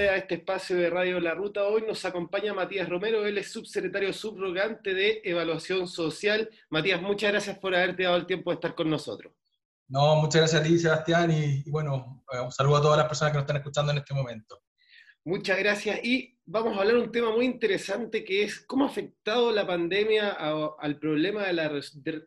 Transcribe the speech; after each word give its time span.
a 0.00 0.16
este 0.16 0.36
espacio 0.36 0.76
de 0.76 0.88
Radio 0.88 1.20
La 1.20 1.34
Ruta. 1.34 1.64
Hoy 1.64 1.84
nos 1.86 2.02
acompaña 2.06 2.54
Matías 2.54 2.88
Romero, 2.88 3.26
él 3.26 3.36
es 3.36 3.52
subsecretario 3.52 4.10
subrogante 4.14 4.94
de 4.94 5.20
Evaluación 5.22 5.86
Social. 5.86 6.48
Matías, 6.70 7.02
muchas 7.02 7.30
gracias 7.30 7.58
por 7.58 7.74
haberte 7.74 8.04
dado 8.04 8.16
el 8.16 8.24
tiempo 8.24 8.50
de 8.50 8.54
estar 8.54 8.74
con 8.74 8.88
nosotros. 8.88 9.34
No, 9.88 10.16
muchas 10.16 10.40
gracias 10.40 10.62
a 10.62 10.64
ti, 10.64 10.78
Sebastián, 10.78 11.30
y, 11.30 11.70
bueno, 11.70 12.24
eh, 12.32 12.40
un 12.40 12.50
saludo 12.50 12.76
a 12.78 12.82
todas 12.82 12.98
las 12.98 13.06
personas 13.06 13.32
que 13.32 13.36
nos 13.36 13.42
están 13.42 13.56
escuchando 13.58 13.92
en 13.92 13.98
este 13.98 14.14
momento. 14.14 14.62
Muchas 15.24 15.56
gracias. 15.58 16.00
Y 16.02 16.36
vamos 16.44 16.76
a 16.76 16.80
hablar 16.80 16.96
de 16.96 17.02
un 17.02 17.12
tema 17.12 17.30
muy 17.30 17.44
interesante 17.44 18.24
que 18.24 18.42
es 18.42 18.60
cómo 18.60 18.84
ha 18.84 18.88
afectado 18.88 19.52
la 19.52 19.64
pandemia 19.64 20.30
al 20.30 20.98
problema 20.98 21.44
de 21.44 21.52
la 21.52 21.70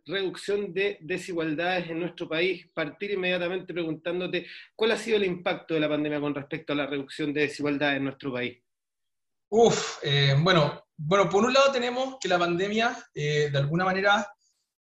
reducción 0.05 0.73
de 0.73 0.97
desigualdades 1.01 1.89
en 1.89 1.99
nuestro 1.99 2.29
país. 2.29 2.65
Partir 2.73 3.11
inmediatamente 3.11 3.73
preguntándote 3.73 4.47
cuál 4.75 4.91
ha 4.91 4.97
sido 4.97 5.17
el 5.17 5.25
impacto 5.25 5.73
de 5.73 5.81
la 5.81 5.89
pandemia 5.89 6.21
con 6.21 6.33
respecto 6.33 6.71
a 6.71 6.77
la 6.77 6.87
reducción 6.87 7.33
de 7.33 7.41
desigualdades 7.41 7.97
en 7.97 8.03
nuestro 8.05 8.31
país. 8.31 8.59
Uf, 9.49 9.99
eh, 10.01 10.33
bueno, 10.39 10.85
bueno, 10.95 11.29
por 11.29 11.43
un 11.43 11.53
lado 11.53 11.73
tenemos 11.73 12.15
que 12.21 12.29
la 12.29 12.39
pandemia, 12.39 12.97
eh, 13.13 13.49
de 13.51 13.57
alguna 13.57 13.83
manera, 13.83 14.25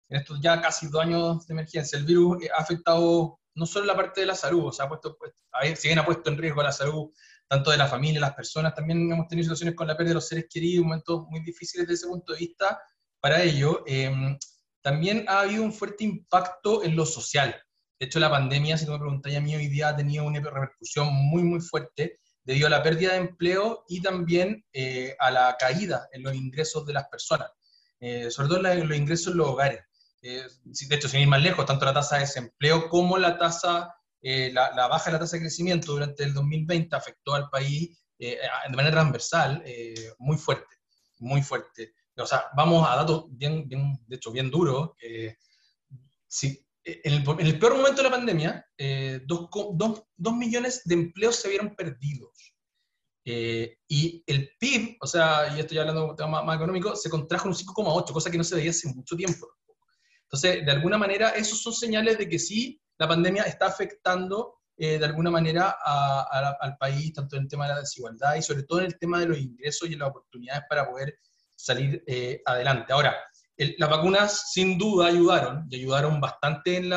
en 0.09 0.19
estos 0.19 0.41
ya 0.41 0.61
casi 0.61 0.87
dos 0.87 1.03
años 1.03 1.47
de 1.47 1.55
emergencia, 1.55 1.98
el 1.98 2.05
virus 2.05 2.39
ha 2.56 2.62
afectado 2.62 3.41
no 3.55 3.67
solo 3.67 3.87
la 3.87 3.97
parte 3.97 4.21
de 4.21 4.27
la 4.27 4.35
salud, 4.35 4.67
o 4.67 4.73
sea, 4.73 4.87
ha 4.87 4.89
puesto, 4.89 5.17
pues, 5.17 5.33
si 5.79 5.89
bien 5.89 5.99
ha 5.99 6.05
puesto 6.05 6.31
en 6.31 6.39
riesgo 6.39 6.62
la 6.62 6.73
salud 6.73 7.11
tanto 7.47 7.71
de 7.71 7.77
la 7.77 7.87
familia, 7.87 8.21
las 8.21 8.35
personas, 8.35 8.75
también 8.75 9.11
hemos 9.12 9.29
tenido 9.29 9.45
situaciones 9.45 9.75
con 9.75 9.87
la 9.87 9.97
pérdida 9.97 10.11
de 10.11 10.15
los 10.15 10.29
seres 10.29 10.47
queridos, 10.51 10.85
momentos 10.85 11.25
muy 11.29 11.41
difíciles 11.41 11.87
desde 11.87 12.01
ese 12.01 12.07
punto 12.09 12.33
de 12.33 12.39
vista 12.41 12.81
para 13.21 13.43
ello. 13.43 13.83
Em, 13.87 14.37
también 14.83 15.25
ha 15.29 15.41
habido 15.41 15.62
un 15.62 15.73
fuerte 15.73 16.05
impacto 16.05 16.83
en 16.83 16.97
lo 16.97 17.07
social. 17.07 17.55
De 17.98 18.07
hecho, 18.07 18.19
la 18.19 18.31
pandemia, 18.31 18.77
si 18.77 18.87
tú 18.87 18.93
me 18.93 18.98
preguntas 18.98 19.35
a 19.35 19.41
mí, 19.41 19.55
hoy 19.55 19.69
día 19.69 19.89
ha 19.89 19.97
tenido 19.97 20.25
una 20.25 20.41
repercusión 20.41 21.12
muy, 21.12 21.43
muy 21.43 21.61
fuerte 21.61 22.21
debido 22.43 22.67
a 22.67 22.71
la 22.71 22.83
pérdida 22.83 23.12
de 23.12 23.19
empleo 23.19 23.84
y 23.89 24.03
también 24.03 24.65
eh, 24.73 25.17
a 25.19 25.31
la 25.31 25.56
caída 25.59 26.09
en 26.12 26.23
los 26.23 26.34
ingresos 26.34 26.84
de 26.87 26.93
las 26.93 27.09
personas, 27.09 27.50
eh, 28.00 28.31
sobre 28.31 28.48
todo 28.48 28.67
en 28.67 28.89
los 28.89 28.98
ingresos 28.98 29.33
en 29.33 29.39
los 29.39 29.48
hogares. 29.48 29.81
Eh, 30.27 30.47
de 30.64 30.97
hecho, 30.97 31.08
sin 31.08 31.20
ir 31.20 31.28
más 31.28 31.42
lejos, 31.42 31.67
tanto 31.67 31.84
la 31.84 31.94
tasa 31.94 32.17
de 32.17 32.22
desempleo 32.22 32.89
como 32.89 33.19
la 33.19 33.39
tasa 33.39 33.94
eh, 34.27 34.50
la, 34.55 34.89
baja 34.89 35.11
de 35.11 35.12
la 35.12 35.19
tasa 35.19 35.36
de 35.36 35.42
crecimiento 35.42 35.92
durante 35.92 36.25
el 36.25 36.33
2020 36.33 36.97
afectó 36.97 37.34
al 37.34 37.50
país 37.50 38.03
eh, 38.19 38.39
de 38.70 38.75
manera 38.75 38.92
transversal 38.92 39.62
eh, 39.66 40.14
muy 40.19 40.39
fuerte, 40.39 40.77
muy 41.19 41.42
fuerte. 41.42 41.92
O 42.16 42.25
sea, 42.25 42.47
vamos 42.56 42.89
a 42.89 42.97
datos 42.97 43.27
bien, 43.28 43.69
bien 43.69 43.98
de 44.06 44.16
hecho, 44.16 44.33
bien 44.33 44.50
duros. 44.50 44.92
si, 46.27 46.59
en, 46.84 47.12
el, 47.12 47.59
peor 47.59 47.77
momento 47.77 47.98
de 47.98 48.09
la 48.09 48.16
pandemia, 48.16 48.66
dos, 49.27 49.50
dos, 49.75 50.05
dos, 50.16 50.34
millones 50.34 50.81
de 50.86 50.94
empleos 50.94 51.36
se 51.36 51.50
vieron 51.50 51.77
perdidos. 51.77 52.55
y 53.27 54.25
el 54.27 54.53
PIB, 54.59 54.97
o 55.00 55.06
sea, 55.06 55.55
y 55.55 55.61
estoy 55.61 55.77
hablando 55.77 56.03
de 56.03 56.11
un 56.11 56.16
tema 56.16 56.42
más, 56.42 56.56
económico, 56.56 56.97
se 56.97 57.11
contrajo 57.11 57.48
un 57.48 57.55
5,8, 57.55 58.12
cosa 58.12 58.31
que 58.31 58.38
no 58.38 58.44
se 58.44 58.55
veía 58.55 58.70
hace 58.70 58.88
mucho 58.88 59.16
tiempo. 59.16 59.47
Entonces, 60.35 60.67
de 60.67 60.73
alguna 60.73 60.99
manera, 60.99 61.29
esos 61.31 61.63
son 61.63 61.73
señales 61.73 62.19
de 62.19 62.29
que 62.29 62.41
sí 62.41 62.81
la 62.99 63.07
pandemia 63.07 63.45
está 63.45 63.67
afectando 63.67 64.57
eh, 64.77 64.99
de 64.99 65.05
alguna 65.05 65.31
manera 65.31 65.77
al 66.61 66.77
país, 66.77 67.13
tanto 67.13 67.37
en 67.37 67.43
el 67.43 67.49
tema 67.49 67.69
de 67.69 67.75
la 67.75 67.81
desigualdad 67.81 68.35
y 68.35 68.43
sobre 68.43 68.65
todo 68.65 68.81
en 68.81 68.87
el 68.87 68.99
tema 68.99 69.21
de 69.21 69.27
los 69.27 69.39
ingresos 69.39 69.89
y 69.89 69.95
las 69.95 70.09
oportunidades 70.09 70.65
para 70.69 70.91
poder 70.91 71.21
salir 71.55 72.03
eh, 72.09 72.43
adelante. 72.45 72.93
Ahora, 72.93 73.15
las 73.57 73.89
vacunas 73.89 74.51
sin 74.53 74.77
duda 74.77 75.07
ayudaron 75.07 75.69
y 75.71 75.77
ayudaron 75.77 76.21
bastante 76.21 76.79
en, 76.79 76.93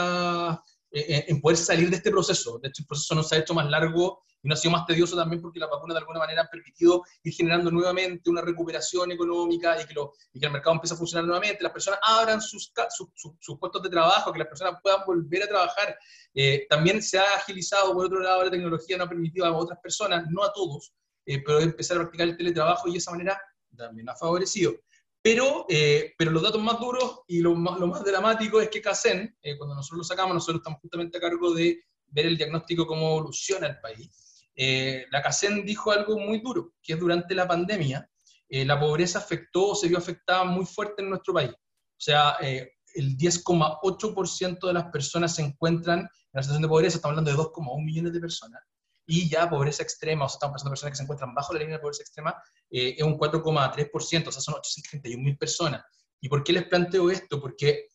eh, 0.90 1.40
poder 1.40 1.58
salir 1.58 1.92
de 1.92 1.98
este 1.98 2.10
proceso. 2.10 2.58
De 2.58 2.70
hecho, 2.70 2.86
proceso 2.88 3.14
no 3.14 3.22
se 3.22 3.36
ha 3.36 3.40
hecho 3.40 3.54
más 3.54 3.70
largo 3.70 4.24
y 4.48 4.50
no 4.50 4.54
ha 4.54 4.58
sido 4.58 4.72
más 4.72 4.86
tedioso 4.86 5.18
también 5.18 5.42
porque 5.42 5.60
las 5.60 5.70
vacunas 5.70 5.96
de 5.96 6.00
alguna 6.00 6.20
manera 6.20 6.44
han 6.44 6.48
permitido 6.48 7.04
ir 7.22 7.34
generando 7.34 7.70
nuevamente 7.70 8.30
una 8.30 8.42
recuperación 8.42 9.12
económica 9.12 9.76
y 9.82 9.86
que, 9.86 10.46
el 10.46 10.52
mercado 10.54 10.76
empiece 10.76 10.94
a 10.94 10.98
funcionar 10.98 11.26
nuevamente, 11.26 11.62
las 11.62 11.74
personas 11.74 12.00
abran 12.02 12.42
sus, 12.42 12.72
sus, 12.96 13.60
puestos 13.60 13.84
de 13.84 13.90
trabajo, 13.90 14.32
que 14.32 14.40
las 14.40 14.48
personas 14.48 14.80
puedan 14.82 15.02
volver 15.06 15.44
a 15.44 15.48
trabajar. 15.48 15.98
Eh, 16.34 16.66
también 16.70 17.02
se 17.02 17.20
ha 17.20 17.36
agilizado, 17.36 17.94
por 17.94 18.06
otro 18.06 18.22
lado, 18.22 18.46
la 18.46 18.50
tecnología 18.50 18.98
no 18.98 19.04
ha 19.04 19.10
permitido 19.10 19.46
a 19.46 19.52
otras 19.52 19.80
personas, 19.84 20.26
no 20.30 20.46
a 20.46 20.54
todos, 20.54 20.94
eh, 21.26 21.44
pero 21.44 21.60
empezar 21.60 21.98
a 21.98 22.00
practicar 22.02 22.30
el 22.30 22.38
teletrabajo 22.38 22.88
y 22.88 22.94
de 22.94 22.98
esa 23.00 23.12
manera 23.12 23.42
también 23.76 24.08
ha 24.08 24.16
favorecido. 24.16 24.76
Pero, 25.22 25.66
eh, 25.68 26.14
pero 26.18 26.32
los 26.32 26.42
datos 26.42 26.62
más 26.62 26.80
duros 26.80 27.20
y 27.28 27.42
lo 27.42 27.54
más, 27.54 28.02
dramático 28.06 28.62
es 28.62 28.70
que 28.70 28.82
CACEN, 28.82 29.38
cuando 29.58 29.76
nosotros 29.76 29.98
lo 29.98 30.04
sacamos, 30.06 30.36
nosotros 30.36 30.62
estamos 30.62 30.80
justamente 30.80 31.18
a 31.18 31.22
cargo 31.22 31.54
de 31.54 31.84
ver 32.08 32.28
el 32.28 32.38
diagnóstico 32.38 32.88
cómo 32.88 33.10
evoluciona 33.10 33.68
el 33.68 33.82
país. 33.82 34.27
Eh, 34.60 35.06
la 35.12 35.22
CACEN 35.22 35.64
dijo 35.64 35.92
algo 35.92 36.18
muy 36.18 36.40
duro, 36.40 36.74
que 36.82 36.96
durante 36.96 37.36
la 37.36 37.48
pandemia, 37.48 38.10
eh, 38.50 38.66
la 38.66 38.80
pobreza 38.80 39.20
afectó 39.20 39.68
o 39.70 39.76
se 39.76 39.88
vio 39.88 40.00
afectada 40.00 40.44
muy 40.46 40.66
fuerte 40.66 41.04
en 41.04 41.10
nuestro 41.10 41.36
país. 41.36 41.52
O 41.52 42.00
sea, 42.00 42.38
eh, 42.42 42.72
el 42.96 43.16
10,8% 43.16 44.68
de 44.68 44.74
las 44.74 44.86
personas 44.86 45.36
se 45.36 45.44
encuentran 45.44 46.00
en 46.00 46.10
la 46.34 46.42
situación 46.42 46.64
de 46.64 46.68
pobreza, 46.68 46.98
estamos 46.98 47.18
hablando 47.18 47.32
de 47.32 47.38
2,1 47.38 47.86
millones 47.86 48.14
de 48.14 48.20
personas, 48.20 48.62
y 49.06 49.30
ya 49.30 49.48
pobreza 49.48 49.84
extrema, 49.84 50.26
o 50.26 50.30
sea, 50.30 50.38
estamos 50.38 50.54
pensando 50.56 50.70
en 50.70 50.72
personas 50.72 50.92
que 50.92 50.98
se 50.98 51.04
encuentran 51.04 51.36
bajo 51.36 51.54
la 51.54 51.60
línea 51.60 51.76
de 51.76 51.82
pobreza 51.82 52.02
extrema, 52.02 52.36
es 52.70 53.04
un 53.04 53.18
4,3%, 53.18 54.28
o 54.28 54.32
sea, 54.32 54.42
son 54.42 54.56
831 54.56 55.24
mil 55.24 55.38
personas. 55.38 55.84
¿Y 56.20 56.28
por 56.28 56.44
qué 56.44 56.52
les 56.52 56.68
planteo 56.68 57.10
esto? 57.10 57.40
Porque 57.40 57.88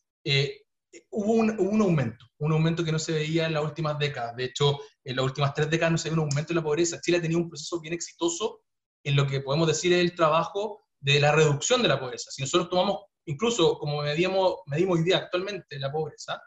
hubo 1.11 1.33
un, 1.33 1.81
aumento, 1.81 2.25
un 2.39 2.51
aumento 2.51 2.83
que 2.83 2.91
no 2.91 2.99
se 2.99 3.13
veía 3.13 3.47
en 3.47 3.53
las 3.53 3.63
últimas 3.63 3.97
décadas. 3.97 4.35
De 4.35 4.45
hecho, 4.45 4.79
en 5.03 5.15
las 5.15 5.25
últimas 5.25 5.53
tres 5.53 5.69
décadas 5.69 5.91
no 5.91 5.97
se 5.97 6.09
veía 6.09 6.21
un 6.21 6.29
aumento 6.29 6.49
de 6.49 6.55
la 6.55 6.63
pobreza. 6.63 6.99
Chile 7.01 7.17
ha 7.17 7.21
tenido 7.21 7.39
un 7.39 7.49
proceso 7.49 7.79
bien 7.79 7.93
exitoso 7.93 8.61
en 9.03 9.15
lo 9.15 9.27
que 9.27 9.41
podemos 9.41 9.67
decir 9.67 9.93
es 9.93 9.99
el 9.99 10.15
trabajo 10.15 10.81
de 10.99 11.19
la 11.19 11.31
reducción 11.33 11.81
de 11.81 11.89
la 11.89 11.99
pobreza. 11.99 12.31
Si 12.31 12.41
nosotros 12.41 12.69
tomamos, 12.69 13.01
incluso 13.25 13.77
como 13.77 14.01
medimos, 14.01 14.57
medimos 14.67 14.97
hoy 14.97 15.03
día 15.03 15.17
actualmente 15.17 15.77
la 15.77 15.91
pobreza, 15.91 16.41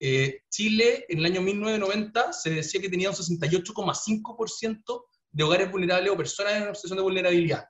eh, 0.00 0.42
Chile 0.50 1.06
en 1.08 1.20
el 1.20 1.26
año 1.26 1.40
1990 1.40 2.32
se 2.32 2.50
decía 2.50 2.80
que 2.80 2.90
tenía 2.90 3.10
un 3.10 3.16
68,5% 3.16 5.04
de 5.30 5.44
hogares 5.44 5.70
vulnerables 5.70 6.12
o 6.12 6.16
personas 6.16 6.54
en 6.54 6.74
situación 6.74 6.98
de 6.98 7.02
vulnerabilidad. 7.02 7.64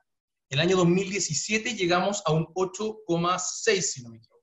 En 0.49 0.59
el 0.59 0.65
año 0.67 0.77
2017 0.77 1.75
llegamos 1.75 2.21
a 2.25 2.33
un 2.33 2.45
8,6, 2.53 3.81
si 3.81 4.03
no 4.03 4.09
me 4.09 4.17
equivoco. 4.17 4.34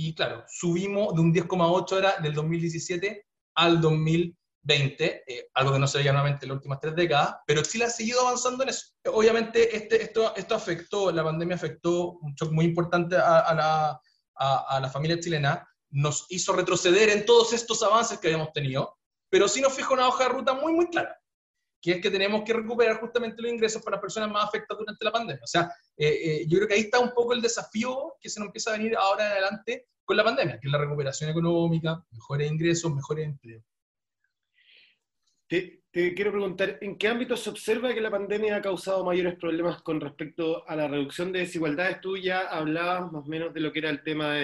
Y 0.00 0.14
claro, 0.14 0.44
subimos 0.46 1.12
de 1.12 1.20
un 1.20 1.34
10,8 1.34 1.98
era 1.98 2.16
del 2.22 2.32
2017 2.32 3.26
al 3.56 3.80
2020, 3.80 5.24
eh, 5.26 5.48
algo 5.54 5.72
que 5.72 5.78
no 5.80 5.88
se 5.88 5.98
veía 5.98 6.12
nuevamente 6.12 6.46
en 6.46 6.50
las 6.50 6.56
últimas 6.58 6.78
tres 6.80 6.94
décadas, 6.94 7.34
pero 7.44 7.62
Chile 7.62 7.86
ha 7.86 7.90
seguido 7.90 8.20
avanzando 8.20 8.62
en 8.62 8.68
eso. 8.68 8.92
Obviamente 9.06 9.76
este, 9.76 10.00
esto, 10.00 10.36
esto 10.36 10.54
afectó, 10.54 11.10
la 11.10 11.24
pandemia 11.24 11.56
afectó 11.56 12.12
un 12.12 12.32
shock 12.34 12.52
muy 12.52 12.66
importante 12.66 13.16
a, 13.16 13.52
la, 13.52 14.00
a, 14.36 14.78
la 14.80 14.88
familia 14.88 15.18
chilena, 15.18 15.68
nos 15.90 16.26
hizo 16.28 16.52
retroceder 16.52 17.08
en 17.08 17.26
todos 17.26 17.52
estos 17.52 17.82
avances 17.82 18.20
que 18.20 18.28
habíamos 18.28 18.52
tenido, 18.52 18.96
pero 19.28 19.48
sí 19.48 19.60
nos 19.60 19.72
fijó 19.72 19.94
una 19.94 20.06
hoja 20.06 20.28
de 20.28 20.30
ruta 20.30 20.54
muy, 20.54 20.74
muy 20.74 20.88
clara 20.90 21.18
que 21.80 21.92
es 21.92 22.00
que 22.02 22.10
tenemos 22.10 22.42
que 22.44 22.52
recuperar 22.52 23.00
justamente 23.00 23.40
los 23.40 23.52
ingresos 23.52 23.82
para 23.82 23.96
las 23.96 24.02
personas 24.02 24.30
más 24.30 24.44
afectadas 24.44 24.80
durante 24.80 25.04
la 25.04 25.12
pandemia. 25.12 25.42
O 25.42 25.46
sea, 25.46 25.72
eh, 25.96 26.08
eh, 26.08 26.46
yo 26.48 26.58
creo 26.58 26.68
que 26.68 26.74
ahí 26.74 26.80
está 26.80 26.98
un 26.98 27.12
poco 27.12 27.32
el 27.32 27.40
desafío 27.40 28.16
que 28.20 28.28
se 28.28 28.40
nos 28.40 28.48
empieza 28.48 28.70
a 28.70 28.78
venir 28.78 28.96
ahora 28.96 29.26
en 29.26 29.32
adelante 29.32 29.88
con 30.04 30.16
la 30.16 30.24
pandemia, 30.24 30.58
que 30.58 30.66
es 30.66 30.72
la 30.72 30.78
recuperación 30.78 31.30
económica, 31.30 32.04
mejores 32.10 32.50
ingresos, 32.50 32.94
mejores 32.94 33.26
empleos. 33.26 33.62
Quiero 35.90 36.30
preguntar, 36.30 36.78
¿en 36.80 36.96
qué 36.96 37.08
ámbito 37.08 37.36
se 37.36 37.50
observa 37.50 37.92
que 37.92 38.00
la 38.00 38.10
pandemia 38.10 38.56
ha 38.56 38.62
causado 38.62 39.04
mayores 39.04 39.36
problemas 39.36 39.82
con 39.82 40.00
respecto 40.00 40.68
a 40.68 40.76
la 40.76 40.86
reducción 40.86 41.32
de 41.32 41.40
desigualdades? 41.40 42.00
Tú 42.00 42.16
ya 42.16 42.40
hablabas 42.40 43.10
más 43.10 43.24
o 43.24 43.28
menos 43.28 43.52
de 43.54 43.60
lo 43.60 43.72
que 43.72 43.80
era 43.80 43.90
el 43.90 44.02
tema 44.02 44.34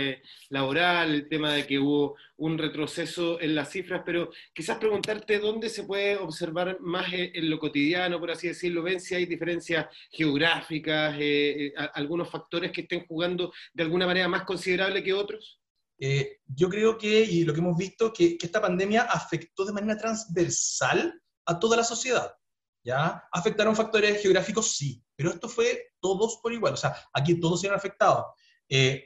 laboral, 0.49 1.15
el 1.15 1.28
tema 1.28 1.53
de 1.53 1.66
que 1.66 1.78
hubo 1.78 2.16
un 2.37 2.58
retroceso 2.58 3.41
en 3.41 3.55
las 3.55 3.70
cifras, 3.70 4.02
pero 4.05 4.31
quizás 4.52 4.79
preguntarte 4.79 5.38
dónde 5.38 5.69
se 5.69 5.85
puede 5.85 6.17
observar 6.17 6.79
más 6.81 7.06
en 7.12 7.50
lo 7.50 7.58
cotidiano, 7.58 8.19
por 8.19 8.31
así 8.31 8.49
decirlo, 8.49 8.82
ven 8.82 9.00
si 9.00 9.14
hay 9.14 9.26
diferencias 9.26 9.87
geográficas, 10.11 11.14
eh, 11.19 11.67
eh, 11.67 11.75
algunos 11.94 12.31
factores 12.31 12.73
que 12.73 12.82
estén 12.82 13.06
jugando 13.06 13.52
de 13.73 13.82
alguna 13.82 14.06
manera 14.06 14.29
más 14.29 14.44
considerable 14.44 15.02
que 15.02 15.12
otros. 15.12 15.61
Eh, 15.99 16.38
yo 16.47 16.69
creo 16.69 16.99
que, 16.99 17.20
y 17.20 17.44
lo 17.44 17.52
que 17.52 17.61
hemos 17.61 17.76
visto, 17.76 18.12
que, 18.12 18.37
que, 18.37 18.47
esta 18.47 18.61
pandemia 18.61 19.02
afectó 19.02 19.64
de 19.64 19.73
manera 19.73 19.97
transversal 19.97 21.20
a 21.46 21.58
toda 21.58 21.76
la 21.76 21.85
sociedad. 21.85 22.35
¿ya? 22.82 23.25
¿Afectaron 23.32 23.76
factores 23.76 24.20
geográficos? 24.20 24.76
Sí, 24.76 25.02
pero 25.17 25.31
esto 25.31 25.49
fue 25.49 25.93
todos 26.00 26.38
por 26.43 26.52
igual, 26.52 26.75
o 26.75 26.76
sea, 26.76 26.94
aquí 27.12 27.41
todos 27.41 27.61
se 27.61 27.69
han 27.69 27.75
afectado. 27.75 28.35
Eh, 28.69 29.05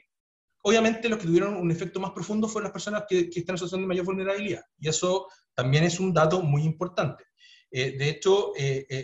obviamente 0.63 1.07
los 1.07 1.19
que 1.19 1.27
tuvieron 1.27 1.55
un 1.55 1.71
efecto 1.71 1.99
más 1.99 2.11
profundo 2.11 2.47
fueron 2.47 2.65
las 2.65 2.73
personas 2.73 3.03
que, 3.07 3.29
están 3.33 3.53
en 3.53 3.57
situación 3.57 3.81
de 3.81 3.87
mayor 3.87 4.05
vulnerabilidad, 4.05 4.63
y 4.77 4.89
eso 4.89 5.27
también 5.53 5.83
es 5.83 5.99
un 5.99 6.13
dato 6.13 6.41
muy 6.41 6.63
importante. 6.63 7.23
Eh, 7.71 7.97
de 7.97 8.09
hecho, 8.09 8.53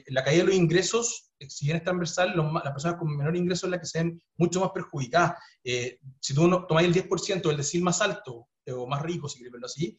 la 0.07 0.23
caída 0.23 0.43
de 0.43 0.47
los 0.47 0.55
ingresos 0.55 1.25
eh, 1.39 1.49
si 1.49 1.65
bien 1.65 1.77
es 1.77 1.83
transversal, 1.83 2.33
las 2.35 2.73
personas 2.73 2.97
con 2.97 3.15
menor 3.15 3.35
ingreso 3.35 3.61
son 3.61 3.71
las 3.71 3.79
que 3.79 3.85
se 3.85 3.99
ven 3.99 4.21
mucho 4.37 4.59
más 4.59 4.71
perjudicadas. 4.71 5.37
Eh, 5.63 5.99
si 6.19 6.33
tú 6.33 6.47
no, 6.47 6.65
tomáis 6.65 6.87
el 6.87 6.93
10%, 6.93 7.49
el 7.49 7.57
decil 7.57 7.83
más 7.83 8.01
alto, 8.01 8.47
eh, 8.65 8.71
o 8.71 8.87
más 8.87 9.01
rico, 9.01 9.27
si 9.27 9.37
quieres 9.37 9.51
verlo 9.51 9.67
así, 9.67 9.97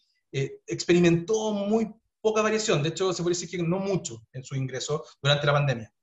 experimentó 0.67 1.53
muy 1.53 1.91
poca 2.27 2.43
variación, 2.43 2.83
de 2.83 2.89
hecho 2.89 3.13
se 3.13 3.23
puede 3.23 3.37
decir 3.37 3.49
que 3.49 3.63
no 3.63 3.79
mucho 3.79 4.27
en 4.33 4.43
su 4.43 4.57
ingreso 4.57 5.05
durante 5.23 5.47
la 5.47 5.53
pandemia. 5.53 5.95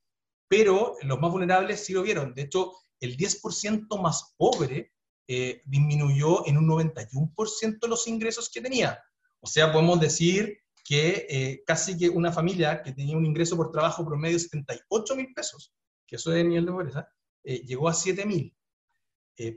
Pero 0.47 0.95
los 1.01 1.19
más 1.19 1.29
vulnerables 1.29 1.83
sí 1.83 1.91
lo 1.91 2.01
vieron. 2.01 2.33
De 2.33 2.43
hecho, 2.43 2.71
el 3.01 3.17
10% 3.17 4.01
más 4.01 4.33
pobre 4.37 4.93
eh, 5.27 5.61
disminuyó 5.65 6.47
en 6.47 6.57
un 6.57 6.65
91% 6.69 7.87
los 7.89 8.07
ingresos 8.07 8.49
que 8.49 8.61
tenía. 8.61 9.03
O 9.41 9.47
sea, 9.47 9.73
podemos 9.73 9.99
decir 9.99 10.59
que 10.85 11.27
eh, 11.29 11.63
casi 11.67 11.97
que 11.97 12.07
una 12.07 12.31
familia 12.31 12.81
que 12.81 12.93
tenía 12.93 13.17
un 13.17 13.25
ingreso 13.25 13.57
por 13.57 13.69
trabajo 13.69 14.05
promedio 14.05 14.37
de 14.37 14.43
78 14.43 15.15
mil 15.17 15.33
pesos, 15.33 15.73
que 16.07 16.15
eso 16.15 16.31
es 16.31 16.39
el 16.39 16.47
nivel 16.47 16.67
de 16.67 16.71
pobreza, 16.71 17.09
eh, 17.43 17.65
llegó 17.65 17.89
a 17.89 17.93
7 17.93 18.25
mil 18.25 18.55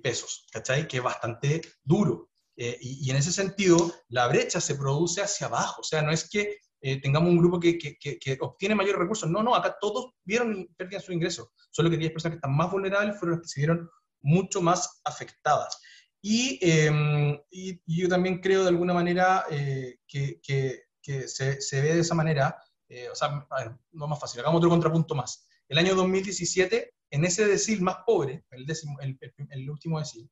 pesos, 0.02 0.48
¿cachai? 0.50 0.88
Que 0.88 0.96
es 0.96 1.02
bastante 1.04 1.60
duro. 1.84 2.30
Y, 2.56 3.06
y, 3.06 3.10
en 3.10 3.16
ese 3.16 3.32
sentido, 3.32 3.92
la 4.08 4.28
brecha 4.28 4.60
se 4.60 4.76
produce 4.76 5.22
hacia 5.22 5.46
abajo. 5.46 5.82
O 5.82 5.84
sea, 5.84 6.02
no 6.02 6.10
es 6.10 6.28
que 6.28 6.58
tengamos 7.02 7.30
un 7.30 7.38
grupo 7.38 7.58
que, 7.58 7.76
que, 7.76 7.96
que, 7.98 8.38
obtiene 8.40 8.74
mayores 8.74 9.00
recursos. 9.00 9.28
No, 9.28 9.42
no, 9.42 9.54
acá 9.54 9.76
todos 9.80 10.12
vieron 10.24 10.60
y 10.60 10.66
perdían 10.74 11.02
su 11.02 11.12
ingreso. 11.12 11.52
Solo 11.70 11.90
que 11.90 11.96
aquellas 11.96 12.12
personas 12.12 12.34
que 12.34 12.38
están 12.38 12.56
más 12.56 12.70
vulnerables 12.70 13.18
fueron 13.18 13.38
las 13.38 13.42
que 13.42 13.48
se 13.48 13.60
vieron 13.60 13.90
mucho 14.22 14.60
más 14.60 15.00
afectadas. 15.04 15.78
Y, 16.20 16.58
em, 16.60 17.38
y, 17.50 17.80
yo 17.86 18.08
también 18.08 18.40
creo 18.40 18.62
de 18.62 18.70
alguna 18.70 18.92
manera 18.92 19.44
eh, 19.50 19.98
que, 20.06 20.40
que, 20.42 21.28
se, 21.28 21.60
se, 21.60 21.80
ve 21.80 21.94
de 21.94 22.00
esa 22.00 22.16
manera, 22.16 22.60
eh, 22.88 23.08
o 23.08 23.14
sea, 23.14 23.46
no 23.92 24.08
más 24.08 24.18
fácil, 24.18 24.40
hagamos 24.40 24.58
otro 24.58 24.70
contrapunto 24.70 25.14
más. 25.14 25.46
El 25.68 25.78
año 25.78 25.94
2017, 25.94 26.94
en 27.10 27.24
ese 27.24 27.46
decil 27.46 27.80
más 27.80 27.98
pobre, 28.04 28.44
el, 28.50 28.66
décimo, 28.66 28.98
el, 29.00 29.16
el, 29.50 29.70
último 29.70 30.00
decil, 30.00 30.28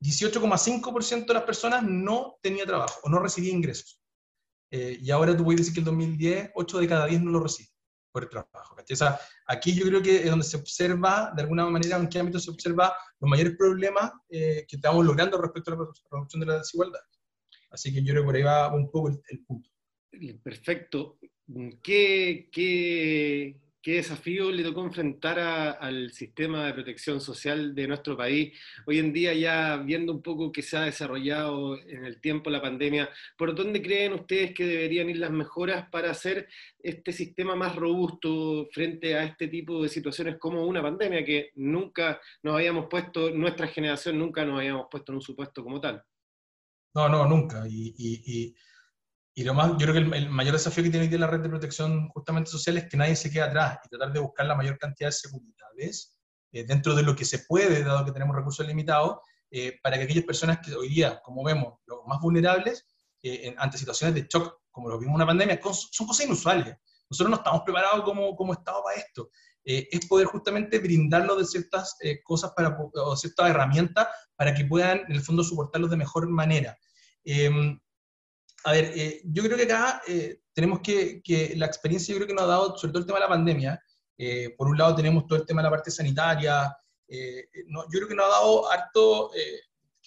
18,5% 0.00 1.22
eh, 1.22 1.24
de 1.26 1.34
las 1.34 1.42
personas 1.44 1.82
no 1.82 2.38
tenía 2.42 2.66
trabajo 2.66 3.00
o 3.02 3.08
no 3.08 3.18
recibía 3.18 3.52
ingresos. 3.52 4.00
y 4.70 5.10
ahora 5.10 5.36
tú 5.36 5.44
puedes 5.44 5.60
decir 5.60 5.74
que 5.74 5.80
el 5.80 5.86
2010, 5.86 6.50
8 6.54 6.78
de 6.78 6.88
cada 6.88 7.06
10 7.06 7.22
no 7.22 7.30
lo 7.30 7.40
recibe 7.40 7.68
por 8.14 8.22
el 8.22 8.28
trabajo. 8.28 8.76
O 8.78 8.96
sea, 8.96 9.18
aquí 9.46 9.74
yo 9.74 9.84
creo 9.86 10.00
que 10.00 10.18
es 10.18 10.30
donde 10.30 10.44
se 10.44 10.56
observa, 10.56 11.32
de 11.34 11.42
alguna 11.42 11.66
manera, 11.66 11.96
en 11.96 12.08
qué 12.08 12.20
ámbito 12.20 12.38
se 12.38 12.50
observa 12.50 12.94
los 13.18 13.28
mayores 13.28 13.56
problemas 13.56 14.12
eh, 14.28 14.64
que 14.68 14.76
estamos 14.76 15.04
logrando 15.04 15.36
respecto 15.36 15.72
a 15.72 15.76
la 15.76 15.86
reducción 16.10 16.40
de 16.40 16.46
la 16.46 16.58
desigualdad. 16.58 17.00
Así 17.70 17.92
que 17.92 18.04
yo 18.04 18.12
creo 18.12 18.22
que 18.22 18.26
por 18.26 18.36
ahí 18.36 18.42
va 18.44 18.72
un 18.72 18.88
poco 18.88 19.08
el, 19.08 19.20
el 19.28 19.44
punto. 19.44 19.68
Perfecto. 20.44 21.18
¿Qué, 21.82 22.48
qué, 22.52 23.60
qué 23.84 23.96
desafío 23.96 24.50
le 24.50 24.62
tocó 24.62 24.82
enfrentar 24.82 25.38
al 25.38 26.10
sistema 26.10 26.64
de 26.64 26.72
protección 26.72 27.20
social 27.20 27.74
de 27.74 27.86
nuestro 27.86 28.16
país. 28.16 28.58
Hoy 28.86 28.98
en 28.98 29.12
día 29.12 29.34
ya 29.34 29.76
viendo 29.76 30.10
un 30.10 30.22
poco 30.22 30.50
que 30.50 30.62
se 30.62 30.78
ha 30.78 30.84
desarrollado 30.84 31.78
en 31.78 32.06
el 32.06 32.18
tiempo 32.18 32.48
la 32.48 32.62
pandemia, 32.62 33.10
¿por 33.36 33.54
dónde 33.54 33.82
creen 33.82 34.14
ustedes 34.14 34.54
que 34.54 34.64
deberían 34.64 35.10
ir 35.10 35.18
las 35.18 35.30
mejoras 35.30 35.86
para 35.90 36.12
hacer 36.12 36.48
este 36.78 37.12
sistema 37.12 37.54
más 37.56 37.76
robusto 37.76 38.66
frente 38.72 39.16
a 39.16 39.24
este 39.24 39.48
tipo 39.48 39.82
de 39.82 39.90
situaciones 39.90 40.38
como 40.38 40.64
una 40.64 40.80
pandemia 40.80 41.22
que 41.22 41.50
nunca 41.56 42.18
nos 42.42 42.54
habíamos 42.54 42.86
puesto, 42.88 43.30
nuestra 43.32 43.66
generación 43.66 44.18
nunca 44.18 44.46
nos 44.46 44.60
habíamos 44.60 44.86
puesto 44.90 45.12
en 45.12 45.16
un 45.16 45.22
supuesto 45.22 45.62
como 45.62 45.78
tal? 45.78 46.02
No, 46.94 47.10
no, 47.10 47.26
nunca. 47.26 47.64
y 47.68 48.54
lo 49.42 49.52
más, 49.52 49.72
yo 49.72 49.78
creo 49.78 49.94
que 49.94 50.16
el, 50.16 50.30
mayor 50.30 50.52
desafío 50.52 50.84
que 50.84 50.90
tiene 50.90 51.06
hoy 51.06 51.10
día 51.10 51.18
la 51.18 51.26
red 51.26 51.40
de 51.40 51.48
protección 51.48 52.08
justamente 52.10 52.50
social 52.50 52.76
es 52.76 52.88
que 52.88 52.96
nadie 52.96 53.16
se 53.16 53.32
quede 53.32 53.42
atrás 53.42 53.78
y 53.84 53.88
tratar 53.88 54.12
de 54.12 54.20
buscar 54.20 54.46
la 54.46 54.54
mayor 54.54 54.78
cantidad 54.78 55.08
de 55.08 55.12
seguridades 55.12 56.16
eh, 56.52 56.64
dentro 56.64 56.94
de 56.94 57.02
lo 57.02 57.16
que 57.16 57.24
se 57.24 57.40
puede, 57.40 57.82
dado 57.82 58.04
que 58.04 58.12
tenemos 58.12 58.36
recursos 58.36 58.64
limitados, 58.64 59.18
eh, 59.50 59.76
para 59.82 59.96
que 59.96 60.04
aquellas 60.04 60.24
personas 60.24 60.60
que 60.60 60.72
hoy 60.72 60.88
día, 60.88 61.20
como 61.24 61.42
vemos, 61.42 61.80
los 61.86 62.06
más 62.06 62.20
vulnerables, 62.20 62.86
eh, 63.24 63.52
ante 63.58 63.76
situaciones 63.76 64.14
de 64.14 64.28
shock, 64.30 64.60
como 64.70 64.88
lo 64.88 64.98
vimos 64.98 65.12
en 65.12 65.16
una 65.16 65.26
pandemia, 65.26 65.60
son 65.62 66.06
cosas 66.06 66.26
inusuales. 66.26 66.76
Nosotros 67.10 67.30
no 67.30 67.36
estamos 67.36 67.62
preparados 67.62 68.04
como, 68.04 68.36
como 68.36 68.52
Estado 68.52 68.82
para 68.84 68.98
esto. 68.98 69.30
es 69.64 70.06
poder 70.06 70.26
justamente 70.26 70.78
brindarlo 70.78 71.36
de 71.36 71.44
ciertas 71.44 71.96
cosas 72.22 72.52
para, 72.54 72.76
o 72.78 73.16
ciertas 73.16 73.50
herramientas 73.50 74.08
para 74.36 74.54
que 74.54 74.64
puedan, 74.64 74.98
en 75.08 75.12
el 75.12 75.22
fondo, 75.22 75.42
soportarlos 75.42 75.90
de 75.90 75.96
mejor 75.96 76.28
manera. 76.28 76.76
Em, 77.24 77.80
a 78.64 78.72
ver, 78.72 78.92
eh, 78.96 79.20
yo 79.24 79.42
creo 79.42 79.58
que 79.58 79.64
acá 79.64 80.02
eh, 80.08 80.40
tenemos 80.54 80.80
que, 80.80 81.20
que, 81.22 81.54
la 81.56 81.66
experiencia 81.66 82.12
yo 82.12 82.18
creo 82.18 82.28
que 82.28 82.34
nos 82.34 82.44
ha 82.44 82.48
dado, 82.48 82.76
sobre 82.78 82.92
todo 82.92 83.00
el 83.00 83.06
tema 83.06 83.18
de 83.18 83.24
la 83.24 83.28
pandemia, 83.28 83.82
eh, 84.16 84.54
por 84.56 84.68
un 84.68 84.78
lado 84.78 84.96
tenemos 84.96 85.26
todo 85.26 85.38
el 85.38 85.46
tema 85.46 85.60
de 85.60 85.66
la 85.66 85.70
parte 85.70 85.90
sanitaria, 85.90 86.74
no, 87.66 87.84
yo 87.84 87.90
creo 87.90 88.08
que 88.08 88.14
nos 88.14 88.26
ha 88.26 88.30
dado 88.30 88.72
harto 88.72 89.30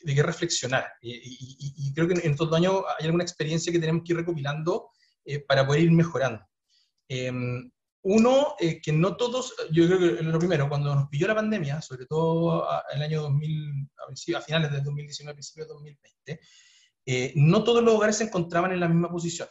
de 0.01 0.15
qué 0.15 0.23
reflexionar. 0.23 0.91
Y, 1.01 1.93
creo 1.93 2.07
que 2.07 2.15
en 2.15 2.31
estos 2.31 2.49
dos 2.49 2.57
años 2.57 2.83
hay 2.99 3.05
alguna 3.05 3.23
experiencia 3.23 3.71
que 3.71 3.79
tenemos 3.79 4.01
que 4.03 4.13
ir 4.13 4.17
recopilando 4.17 4.89
para 5.47 5.65
poder 5.65 5.83
ir 5.83 5.91
mejorando. 5.91 6.43
Em, 7.07 7.71
uno, 8.01 8.55
que 8.57 8.91
no 8.91 9.15
todos, 9.15 9.53
yo 9.71 9.85
creo 9.85 9.99
que 9.99 10.23
lo 10.23 10.39
primero, 10.39 10.67
cuando 10.67 10.95
nos 10.95 11.07
pilló 11.07 11.27
la 11.27 11.35
pandemia, 11.35 11.81
sobre 11.81 12.05
todo 12.07 12.67
en 12.91 12.97
el 12.97 13.03
año 13.03 13.21
2000, 13.21 13.89
a 14.35 14.41
finales 14.41 14.71
del 14.71 14.83
2019, 14.83 15.35
principios 15.35 15.67
de 15.67 15.73
2020, 15.73 16.39
eh, 17.07 17.31
no 17.35 17.63
todos 17.63 17.81
los 17.81 17.95
hogares 17.95 18.17
se 18.17 18.25
encontraban 18.25 18.73
en 18.73 18.81
la 18.81 18.89
misma 18.89 19.09
posición. 19.09 19.47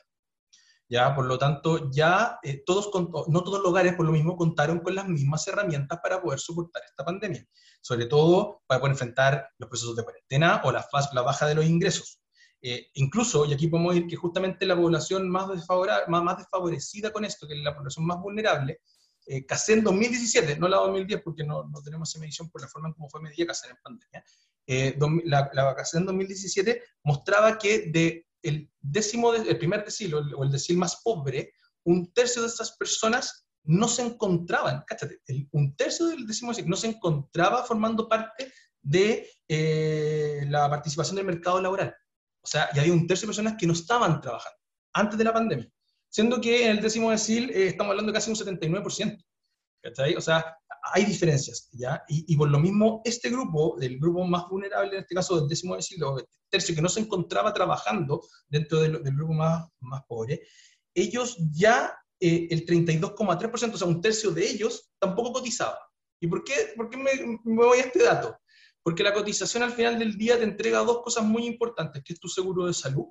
Ya, 0.88 1.14
por 1.16 1.24
lo 1.24 1.38
tanto, 1.38 1.90
ya 1.90 2.38
eh, 2.42 2.62
todos, 2.64 2.90
no 3.28 3.42
todos 3.42 3.58
los 3.58 3.68
hogares, 3.68 3.94
por 3.94 4.06
lo 4.06 4.12
mismo, 4.12 4.36
contaron 4.36 4.78
con 4.80 4.94
las 4.94 5.08
mismas 5.08 5.48
herramientas 5.48 5.98
para 6.00 6.22
poder 6.22 6.38
soportar 6.38 6.82
esta 6.84 7.04
pandemia, 7.04 7.44
sobre 7.80 8.06
todo 8.06 8.62
para 8.66 8.78
poder 8.78 8.92
enfrentar 8.92 9.48
los 9.58 9.68
procesos 9.68 9.96
de 9.96 10.04
cuarentena 10.04 10.60
o 10.64 10.70
la, 10.70 10.86
la 11.12 11.22
baja 11.22 11.46
de 11.46 11.54
los 11.56 11.64
ingresos. 11.64 12.20
Eh, 12.62 12.88
incluso, 12.94 13.46
y 13.46 13.54
aquí 13.54 13.68
podemos 13.68 13.96
ir 13.96 14.06
que 14.06 14.16
justamente 14.16 14.66
la 14.66 14.76
población 14.76 15.28
más, 15.30 15.48
desfavorecida 15.48 17.12
con 17.12 17.24
esto, 17.24 17.48
que 17.48 17.54
es 17.54 17.60
la 17.60 17.74
población 17.74 18.06
más 18.06 18.20
vulnerable, 18.20 18.80
eh, 19.26 19.44
en 19.68 19.82
2017, 19.82 20.58
no 20.58 20.68
la 20.68 20.76
2010 20.76 21.22
porque 21.22 21.42
no, 21.42 21.64
no, 21.64 21.82
tenemos 21.82 22.10
esa 22.10 22.20
medición 22.20 22.48
por 22.48 22.60
la 22.60 22.68
forma 22.68 22.88
en 22.88 22.94
cómo 22.94 23.08
fue 23.08 23.20
medida 23.20 23.46
CACEN 23.46 23.70
en 23.72 23.76
pandemia, 23.82 24.24
eh, 24.66 24.96
la, 25.24 25.50
la 25.52 25.76
en 25.94 26.06
2017 26.06 26.82
mostraba 27.04 27.58
que 27.58 27.90
de 27.90 28.26
el 28.42 28.70
décimo, 28.80 29.34
el 29.34 29.58
primer 29.58 29.84
decil 29.84 30.14
o 30.14 30.44
el, 30.44 30.50
decil 30.50 30.76
más 30.76 31.00
pobre, 31.02 31.52
un 31.84 32.12
tercio 32.12 32.42
de 32.42 32.48
estas 32.48 32.76
personas 32.76 33.46
no 33.64 33.88
se 33.88 34.02
encontraban, 34.02 34.84
cáchate, 34.86 35.20
un 35.50 35.74
tercio 35.74 36.06
del 36.06 36.26
décimo 36.26 36.52
decil 36.52 36.68
no 36.68 36.76
se 36.76 36.88
encontraba 36.88 37.64
formando 37.64 38.08
parte 38.08 38.52
de 38.80 39.28
eh, 39.48 40.44
la 40.48 40.70
participación 40.70 41.16
del 41.16 41.26
mercado 41.26 41.60
laboral. 41.60 41.94
O 42.40 42.46
sea, 42.46 42.68
ya 42.72 42.82
había 42.82 42.92
un 42.92 43.08
tercio 43.08 43.26
de 43.26 43.30
personas 43.30 43.56
que 43.58 43.66
no 43.66 43.72
estaban 43.72 44.20
trabajando 44.20 44.58
antes 44.92 45.18
de 45.18 45.24
la 45.24 45.32
pandemia 45.32 45.68
siendo 46.16 46.40
que 46.40 46.64
en 46.64 46.70
el 46.70 46.80
décimo 46.80 47.10
decil 47.10 47.50
eh, 47.50 47.66
estamos 47.68 47.90
hablando 47.90 48.10
de 48.10 48.16
casi 48.16 48.30
un 48.30 48.36
79%. 48.36 49.22
¿Cachai? 49.86 50.14
O 50.16 50.20
sea, 50.20 50.56
hay 50.92 51.04
diferencias, 51.04 51.68
¿ya? 51.72 52.02
Y, 52.08 52.36
por 52.36 52.50
lo 52.50 52.58
mismo, 52.58 53.02
este 53.04 53.30
grupo, 53.30 53.76
el 53.80 53.98
grupo 53.98 54.24
más 54.24 54.48
vulnerable, 54.48 54.92
en 54.94 55.00
este 55.00 55.14
caso 55.14 55.38
del 55.38 55.48
décimo 55.48 55.76
decil, 55.76 56.02
o 56.04 56.18
el 56.18 56.26
tercio 56.48 56.74
que 56.74 56.82
no 56.82 56.88
se 56.88 57.00
encontraba 57.00 57.52
trabajando 57.52 58.22
dentro 58.48 58.80
del, 58.80 58.98
grupo 59.02 59.32
más, 59.32 59.66
más 59.80 60.02
pobre, 60.06 60.42
ellos 60.94 61.36
ya, 61.52 61.96
eh, 62.20 62.48
el 62.50 62.64
32,3%, 62.64 63.74
o 63.74 63.78
sea, 63.78 63.88
un 63.88 64.00
tercio 64.00 64.30
de 64.30 64.48
ellos, 64.48 64.90
tampoco 64.98 65.32
cotizaba. 65.32 65.78
¿Y 66.20 66.26
por 66.28 66.44
qué, 66.44 66.72
por 66.76 66.88
qué 66.88 66.96
me, 66.96 67.10
me 67.44 67.64
voy 67.64 67.78
a 67.78 67.82
este 67.82 68.02
dato? 68.02 68.38
Porque 68.82 69.02
la 69.02 69.12
cotización 69.12 69.62
al 69.62 69.72
final 69.72 69.98
del 69.98 70.16
día 70.16 70.38
te 70.38 70.44
entrega 70.44 70.78
dos 70.78 71.02
cosas 71.02 71.24
muy 71.24 71.46
importantes, 71.46 72.02
que 72.04 72.12
es 72.12 72.20
tu 72.20 72.28
seguro 72.28 72.66
de 72.66 72.72
salud 72.72 73.06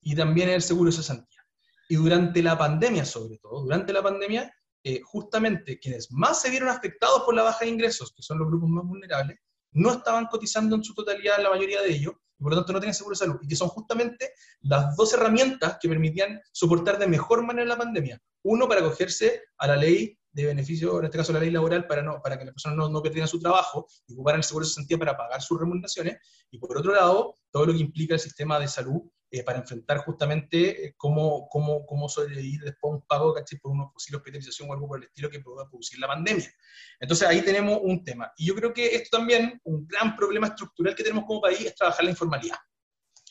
y 0.00 0.14
también 0.14 0.48
el 0.48 0.62
seguro 0.62 0.90
de 0.90 0.96
cesantía. 0.96 1.40
Y 1.88 1.96
durante 1.96 2.42
la 2.42 2.56
pandemia, 2.56 3.04
sobre 3.04 3.36
todo, 3.38 3.64
durante 3.64 3.92
la 3.92 4.02
pandemia, 4.02 4.54
eh, 4.82 5.00
justamente 5.04 5.78
quienes 5.78 6.10
más 6.10 6.40
se 6.40 6.50
vieron 6.50 6.68
afectados 6.68 7.22
por 7.22 7.34
la 7.34 7.42
baja 7.42 7.64
de 7.64 7.70
ingresos, 7.70 8.12
que 8.14 8.22
son 8.22 8.38
los 8.38 8.48
grupos 8.48 8.68
más 8.68 8.84
vulnerables, 8.84 9.38
no 9.72 9.92
estaban 9.92 10.26
cotizando 10.26 10.76
en 10.76 10.82
su 10.82 10.94
totalidad 10.94 11.42
la 11.42 11.50
mayoría 11.50 11.82
de 11.82 11.92
ellos, 11.92 12.14
y 12.38 12.42
por 12.42 12.52
lo 12.52 12.58
tanto 12.58 12.72
no 12.72 12.80
tenían 12.80 12.94
seguro 12.94 13.14
de 13.14 13.18
salud, 13.18 13.38
y 13.42 13.48
que 13.48 13.56
son 13.56 13.68
justamente 13.68 14.32
las 14.62 14.96
dos 14.96 15.12
herramientas 15.12 15.76
que 15.80 15.88
permitían 15.88 16.40
soportar 16.52 16.98
de 16.98 17.06
mejor 17.06 17.44
manera 17.44 17.66
la 17.66 17.76
pandemia. 17.76 18.20
Uno, 18.42 18.66
para 18.66 18.80
acogerse 18.80 19.42
a 19.58 19.66
la 19.66 19.76
ley 19.76 20.18
de 20.32 20.46
beneficio, 20.46 20.98
en 20.98 21.04
este 21.04 21.18
caso 21.18 21.32
la 21.32 21.40
ley 21.40 21.50
laboral, 21.50 21.86
para, 21.86 22.02
no, 22.02 22.20
para 22.22 22.38
que 22.38 22.44
las 22.44 22.54
personas 22.54 22.90
no, 22.90 23.02
perdieran 23.02 23.28
su 23.28 23.38
trabajo 23.38 23.86
y 24.06 24.14
ocuparan 24.14 24.40
el 24.40 24.44
seguro 24.44 24.64
de 24.64 24.72
sentido 24.72 24.98
para 24.98 25.16
pagar 25.16 25.42
sus 25.42 25.58
remuneraciones, 25.58 26.18
y 26.50 26.58
por 26.58 26.76
otro 26.78 26.92
lado, 26.92 27.34
todo 27.50 27.66
lo 27.66 27.72
que 27.72 27.80
implica 27.80 28.14
el 28.14 28.20
sistema 28.20 28.58
de 28.58 28.68
salud 28.68 29.02
eh, 29.32 29.44
para 29.44 29.58
enfrentar 29.58 29.98
justamente 29.98 30.86
eh, 30.86 30.94
cómo, 30.96 31.48
cómo, 31.48 31.86
cómo 31.86 32.08
sobrevivir 32.08 32.62
después 32.62 32.94
un 32.94 33.06
pago 33.06 33.32
por 33.62 33.70
una 33.70 33.88
posible 33.88 34.16
hospitalización 34.16 34.68
o 34.68 34.72
algo 34.72 34.88
por 34.88 34.98
el 34.98 35.04
estilo 35.04 35.30
que 35.30 35.38
pueda 35.38 35.68
producir 35.68 36.00
la 36.00 36.08
pandemia. 36.08 36.52
Entonces 36.98 37.28
ahí 37.28 37.40
tenemos 37.42 37.78
un 37.80 38.02
tema. 38.02 38.32
Y 38.36 38.46
yo 38.46 38.56
creo 38.56 38.72
que 38.72 38.94
esto 38.94 39.18
también, 39.18 39.60
un 39.62 39.86
gran 39.86 40.16
problema 40.16 40.48
estructural 40.48 40.96
que 40.96 41.04
tenemos 41.04 41.26
como 41.26 41.40
país 41.40 41.60
es 41.60 41.76
trabajar 41.76 42.04
la 42.04 42.10
informalidad. 42.10 42.56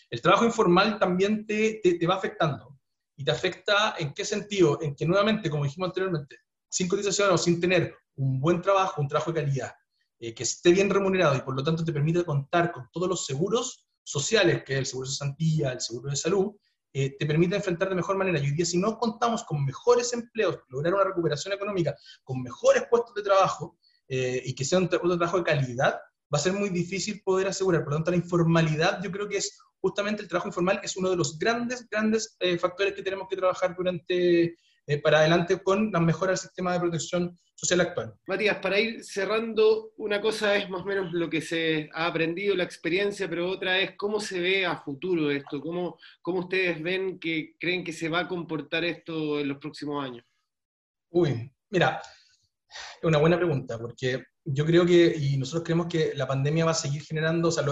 El 0.09 0.21
trabajo 0.21 0.45
informal 0.45 0.97
también 0.97 1.45
te, 1.45 1.81
te, 1.83 2.07
va 2.07 2.15
afectando. 2.15 2.79
¿Y 3.17 3.25
te 3.25 3.31
afecta 3.31 3.95
en 3.99 4.13
qué 4.13 4.23
sentido? 4.23 4.79
En 4.81 4.95
que 4.95 5.05
nuevamente, 5.05 5.49
como 5.49 5.65
dijimos 5.65 5.89
anteriormente, 5.89 6.37
sin 6.69 6.87
cotización 6.87 7.31
o 7.31 7.37
sin 7.37 7.59
tener 7.59 7.93
un 8.15 8.39
buen 8.39 8.61
trabajo, 8.61 9.01
un 9.01 9.09
trabajo 9.09 9.33
de 9.33 9.41
calidad, 9.41 9.73
eh, 10.17 10.33
que 10.33 10.43
esté 10.43 10.71
bien 10.71 10.89
remunerado 10.89 11.35
y 11.35 11.41
por 11.41 11.55
lo 11.55 11.63
tanto 11.63 11.83
te 11.83 11.91
permite 11.91 12.23
contar 12.23 12.71
con 12.71 12.89
todos 12.91 13.09
los 13.09 13.25
seguros 13.25 13.88
sociales, 14.09 14.63
que 14.63 14.73
es 14.73 14.79
el 14.79 14.85
seguro 14.87 15.07
de 15.07 15.11
cesantía, 15.11 15.71
el 15.71 15.81
seguro 15.81 16.09
de 16.09 16.15
salud, 16.15 16.55
eh, 16.91 17.15
te 17.17 17.25
permite 17.27 17.55
enfrentar 17.55 17.89
de 17.89 17.95
mejor 17.95 18.17
manera. 18.17 18.39
Y 18.39 18.45
hoy 18.45 18.51
día, 18.51 18.65
si 18.65 18.79
no 18.79 18.97
contamos 18.97 19.43
con 19.43 19.63
mejores 19.63 20.11
empleos, 20.13 20.57
lograr 20.69 20.95
una 20.95 21.03
recuperación 21.03 21.53
económica, 21.53 21.95
con 22.23 22.41
mejores 22.41 22.83
puestos 22.89 23.13
de 23.13 23.21
trabajo 23.21 23.77
eh, 24.07 24.41
y 24.43 24.55
que 24.55 24.65
sea 24.65 24.79
un, 24.79 24.89
trabajo 24.89 25.37
de 25.37 25.43
calidad, 25.43 25.99
va 26.33 26.37
a 26.37 26.39
ser 26.39 26.53
muy 26.53 26.69
difícil 26.69 27.21
poder 27.23 27.47
asegurar. 27.47 27.83
Por 27.83 27.91
lo 27.91 27.97
tanto, 27.97 28.11
la 28.11 28.17
informalidad 28.17 28.99
yo 29.03 29.11
creo 29.11 29.29
que 29.29 29.37
es 29.37 29.59
justamente 29.79 30.23
el 30.23 30.27
trabajo 30.27 30.47
informal, 30.47 30.81
es 30.81 30.97
uno 30.97 31.11
de 31.11 31.15
los 31.15 31.37
grandes, 31.37 31.87
grandes 31.87 32.35
eh, 32.39 32.57
factores 32.57 32.93
que 32.93 33.03
tenemos 33.03 33.27
que 33.29 33.37
trabajar 33.37 33.75
durante, 33.77 34.57
para 34.97 35.19
adelante 35.19 35.61
con 35.61 35.91
la 35.91 35.99
mejora 35.99 36.31
del 36.31 36.37
sistema 36.37 36.73
de 36.73 36.79
protección 36.79 37.37
social 37.55 37.81
actual. 37.81 38.13
Matías, 38.27 38.57
para 38.57 38.79
ir 38.79 39.03
cerrando, 39.03 39.91
una 39.97 40.21
cosa 40.21 40.55
es 40.55 40.69
más 40.69 40.81
o 40.81 40.85
menos 40.85 41.13
lo 41.13 41.29
que 41.29 41.41
se 41.41 41.89
ha 41.93 42.07
aprendido, 42.07 42.55
la 42.55 42.63
experiencia, 42.63 43.29
pero 43.29 43.49
otra 43.49 43.79
es 43.79 43.95
cómo 43.97 44.19
se 44.19 44.39
ve 44.39 44.65
a 44.65 44.81
futuro 44.81 45.29
esto, 45.29 45.61
cómo, 45.61 45.97
cómo 46.21 46.39
ustedes 46.39 46.81
ven 46.81 47.19
que 47.19 47.55
creen 47.59 47.83
que 47.83 47.93
se 47.93 48.09
va 48.09 48.21
a 48.21 48.27
comportar 48.27 48.83
esto 48.85 49.39
en 49.39 49.49
los 49.49 49.57
próximos 49.57 50.03
años. 50.03 50.25
Uy, 51.11 51.51
mira, 51.69 52.01
es 52.69 53.03
una 53.03 53.17
buena 53.17 53.37
pregunta, 53.37 53.77
porque 53.77 54.23
yo 54.45 54.65
creo 54.65 54.85
que, 54.85 55.15
y 55.17 55.37
nosotros 55.37 55.63
creemos 55.63 55.87
que 55.87 56.13
la 56.15 56.27
pandemia 56.27 56.65
va 56.65 56.71
a 56.71 56.75
seguir 56.75 57.03
generando, 57.03 57.49
o 57.49 57.51
sea, 57.51 57.65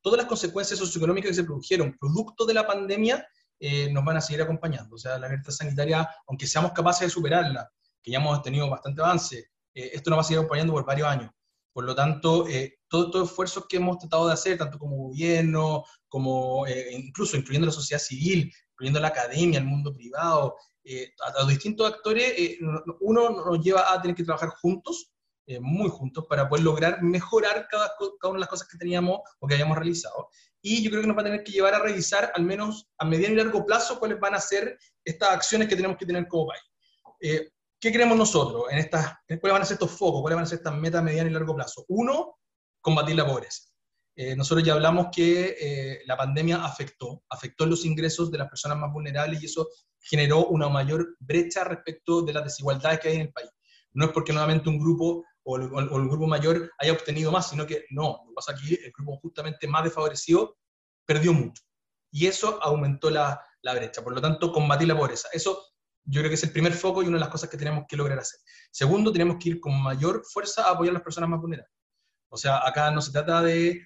todas 0.00 0.18
las 0.18 0.26
consecuencias 0.26 0.78
socioeconómicas 0.78 1.30
que 1.30 1.34
se 1.34 1.44
produjeron 1.44 1.96
producto 1.98 2.44
de 2.46 2.54
la 2.54 2.66
pandemia 2.66 3.26
eh, 3.66 3.90
nos 3.90 4.04
van 4.04 4.18
a 4.18 4.20
seguir 4.20 4.42
acompañando. 4.42 4.94
O 4.94 4.98
sea, 4.98 5.18
la 5.18 5.26
alerta 5.26 5.50
sanitaria, 5.50 6.06
aunque 6.26 6.46
seamos 6.46 6.72
capaces 6.72 7.08
de 7.08 7.10
superarla, 7.10 7.70
que 8.02 8.10
ya 8.10 8.18
hemos 8.18 8.42
tenido 8.42 8.68
bastante 8.68 9.00
avance, 9.00 9.38
eh, 9.74 9.90
esto 9.94 10.10
nos 10.10 10.18
va 10.18 10.20
a 10.20 10.24
seguir 10.24 10.38
acompañando 10.40 10.74
por 10.74 10.84
varios 10.84 11.08
años. 11.08 11.30
Por 11.72 11.84
lo 11.84 11.94
tanto, 11.94 12.46
eh, 12.46 12.78
todos 12.88 13.06
estos 13.06 13.30
esfuerzos 13.30 13.64
que 13.66 13.78
hemos 13.78 13.98
tratado 13.98 14.26
de 14.26 14.34
hacer, 14.34 14.58
tanto 14.58 14.78
como 14.78 15.08
gobierno, 15.08 15.84
como 16.08 16.66
eh, 16.66 16.92
incluso 16.92 17.38
incluyendo 17.38 17.66
la 17.66 17.72
sociedad 17.72 18.00
civil, 18.00 18.52
incluyendo 18.72 19.00
la 19.00 19.08
academia, 19.08 19.58
el 19.58 19.64
mundo 19.64 19.92
privado, 19.94 20.56
a, 21.24 21.40
los 21.40 21.48
distintos 21.48 21.90
actores, 21.90 22.58
uno 23.00 23.30
nos 23.30 23.64
lleva 23.64 23.90
a 23.90 24.02
tener 24.02 24.14
que 24.14 24.24
trabajar 24.24 24.50
juntos, 24.60 25.13
muy 25.60 25.90
juntos, 25.90 26.24
para 26.28 26.48
poder 26.48 26.64
lograr 26.64 27.02
mejorar 27.02 27.66
cada, 27.70 27.92
cada 28.20 28.30
una 28.30 28.38
de 28.38 28.40
las 28.40 28.48
cosas 28.48 28.68
que 28.68 28.78
teníamos 28.78 29.20
o 29.38 29.46
que 29.46 29.54
habíamos 29.54 29.76
realizado. 29.76 30.28
Y 30.62 30.82
yo 30.82 30.90
creo 30.90 31.02
que 31.02 31.08
nos 31.08 31.16
va 31.16 31.20
a 31.20 31.24
tener 31.24 31.44
que 31.44 31.52
llevar 31.52 31.74
a 31.74 31.80
revisar, 31.80 32.32
al 32.34 32.44
menos 32.44 32.88
a 32.98 33.04
mediano 33.04 33.34
y 33.34 33.38
largo 33.38 33.66
plazo, 33.66 33.98
cuáles 33.98 34.18
van 34.18 34.34
a 34.34 34.40
ser 34.40 34.78
estas 35.04 35.30
acciones 35.30 35.68
que 35.68 35.76
tenemos 35.76 35.98
que 35.98 36.06
tener 36.06 36.26
como 36.26 36.46
país. 36.46 36.62
¿Qué 37.84 37.92
creemos 37.92 38.16
nosotros 38.16 38.64
en 38.70 38.78
estas, 38.78 39.14
cuáles 39.42 39.52
van 39.52 39.60
a 39.60 39.64
ser 39.66 39.74
estos 39.74 39.90
focos, 39.90 40.22
cuáles 40.22 40.36
van 40.36 40.44
a 40.44 40.48
ser 40.48 40.56
estas 40.56 40.74
metas 40.74 41.02
mediano 41.02 41.28
y 41.28 41.32
largo 41.34 41.54
plazo? 41.54 41.84
Uno, 41.88 42.38
combatir 42.80 43.14
la 43.14 43.26
pobreza. 43.26 43.64
Eh, 44.16 44.34
nosotros 44.34 44.66
ya 44.66 44.72
hablamos 44.72 45.08
que 45.12 45.54
eh, 45.60 46.00
la 46.06 46.16
pandemia 46.16 46.64
afectó, 46.64 47.24
afectó 47.28 47.66
los 47.66 47.84
ingresos 47.84 48.30
de 48.30 48.38
las 48.38 48.48
personas 48.48 48.78
más 48.78 48.90
vulnerables 48.90 49.42
y 49.42 49.44
eso 49.44 49.68
generó 50.00 50.46
una 50.46 50.70
mayor 50.70 51.14
brecha 51.18 51.62
respecto 51.64 52.22
de 52.22 52.32
las 52.32 52.44
desigualdades 52.44 53.00
que 53.00 53.08
hay 53.08 53.14
en 53.16 53.20
el 53.20 53.32
país. 53.32 53.50
No 53.92 54.06
es 54.06 54.12
porque 54.12 54.32
nuevamente 54.32 54.70
un 54.70 54.78
grupo 54.78 55.22
o 55.44 55.56
el, 55.56 56.08
grupo 56.08 56.26
mayor 56.26 56.72
haya 56.78 56.92
obtenido 56.92 57.30
más, 57.30 57.50
sino 57.50 57.66
que 57.66 57.84
no, 57.90 58.22
lo 58.24 58.30
que 58.30 58.34
pasa 58.34 58.52
aquí, 58.52 58.74
el 58.74 58.92
grupo 58.92 59.18
justamente 59.18 59.68
más 59.68 59.84
desfavorecido 59.84 60.58
perdió 61.06 61.32
mucho. 61.32 61.62
Y 62.10 62.26
eso 62.26 62.58
aumentó 62.62 63.10
la, 63.10 63.40
la 63.62 63.74
brecha. 63.74 64.02
Por 64.02 64.14
lo 64.14 64.20
tanto, 64.20 64.52
combatir 64.52 64.88
la 64.88 64.96
pobreza. 64.96 65.28
Eso 65.32 65.74
yo 66.04 66.20
creo 66.20 66.30
que 66.30 66.34
es 66.34 66.44
el 66.44 66.52
primer 66.52 66.72
foco 66.72 67.02
y 67.02 67.06
una 67.06 67.16
de 67.16 67.20
las 67.20 67.28
cosas 67.28 67.48
que 67.48 67.56
tenemos 67.56 67.84
que 67.88 67.96
lograr 67.96 68.18
hacer. 68.18 68.40
Segundo, 68.70 69.12
tenemos 69.12 69.36
que 69.40 69.50
ir 69.50 69.60
con 69.60 69.80
mayor 69.82 70.22
fuerza 70.24 70.64
a 70.64 70.72
apoyar 70.72 70.92
a 70.92 70.94
las 70.94 71.02
personas 71.02 71.30
más 71.30 71.40
vulnerables. 71.40 71.72
O 72.28 72.36
sea, 72.36 72.66
acá 72.66 72.90
no 72.90 73.00
se 73.00 73.12
trata 73.12 73.42
de, 73.42 73.80